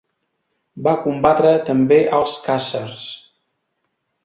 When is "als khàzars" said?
2.21-3.05